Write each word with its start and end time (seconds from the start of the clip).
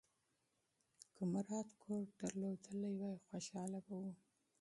که 1.15 1.23
مراد 1.33 1.69
کور 1.83 2.05
درلودلی 2.19 2.91
وای، 2.99 3.17
خوشاله 3.27 3.79
به 3.85 3.95
و. 4.03 4.05